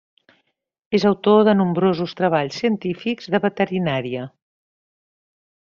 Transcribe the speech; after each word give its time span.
És 0.99 1.05
autor 1.09 1.43
de 1.49 1.53
nombrosos 1.59 2.17
treballs 2.23 2.59
científics 2.63 3.31
de 3.35 3.43
veterinària. 3.47 4.29